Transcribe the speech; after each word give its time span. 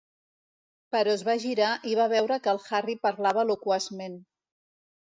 Però 0.95 1.13
es 1.17 1.25
va 1.27 1.35
girar 1.45 1.67
i 1.91 1.95
va 2.01 2.09
veure 2.17 2.41
que 2.49 2.55
el 2.57 2.63
Harry 2.81 2.97
parlava 3.07 3.49
loquaçment. 3.53 4.19